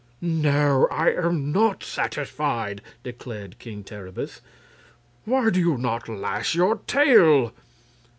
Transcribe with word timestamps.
"No, 0.19 0.87
I 0.89 1.11
am 1.11 1.51
not 1.51 1.83
satisfied!" 1.83 2.81
declared 3.03 3.59
King 3.59 3.83
Terribus. 3.83 4.41
"Why 5.25 5.51
do 5.51 5.59
you 5.59 5.77
not 5.77 6.09
lash 6.09 6.55
your 6.55 6.77
tail?" 6.87 7.53